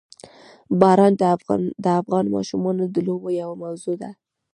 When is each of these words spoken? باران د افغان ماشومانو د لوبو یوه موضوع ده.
باران 0.79 1.13
د 1.83 1.85
افغان 1.99 2.25
ماشومانو 2.35 2.83
د 2.93 2.97
لوبو 3.07 3.29
یوه 3.41 3.55
موضوع 3.63 3.95
ده. 4.01 4.11